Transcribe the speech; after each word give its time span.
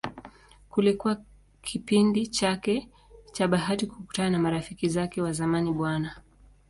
Kilikuwa 0.75 1.21
kipindi 1.61 2.27
chake 2.27 2.89
cha 3.33 3.47
bahati 3.47 3.87
kukutana 3.87 4.29
na 4.29 4.39
marafiki 4.39 4.89
zake 4.89 5.21
wa 5.21 5.31
zamani 5.33 5.71
Bw. 5.71 5.87